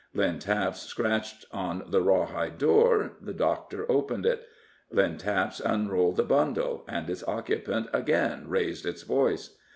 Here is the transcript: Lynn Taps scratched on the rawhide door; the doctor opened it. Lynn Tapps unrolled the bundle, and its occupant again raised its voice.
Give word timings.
Lynn 0.15 0.39
Taps 0.39 0.79
scratched 0.81 1.45
on 1.51 1.83
the 1.91 2.01
rawhide 2.01 2.57
door; 2.57 3.11
the 3.21 3.35
doctor 3.35 3.85
opened 3.87 4.25
it. 4.25 4.47
Lynn 4.89 5.19
Tapps 5.19 5.59
unrolled 5.63 6.15
the 6.17 6.23
bundle, 6.23 6.83
and 6.87 7.07
its 7.07 7.23
occupant 7.27 7.87
again 7.93 8.45
raised 8.47 8.87
its 8.87 9.03
voice. 9.03 9.55